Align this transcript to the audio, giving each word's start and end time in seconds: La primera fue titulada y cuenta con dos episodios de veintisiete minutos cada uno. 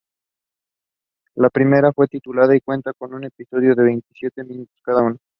La 1.35 1.51
primera 1.51 1.93
fue 1.93 2.07
titulada 2.07 2.55
y 2.55 2.61
cuenta 2.61 2.91
con 2.91 3.11
dos 3.11 3.21
episodios 3.21 3.75
de 3.77 3.83
veintisiete 3.83 4.43
minutos 4.43 4.75
cada 4.83 5.03
uno. 5.03 5.17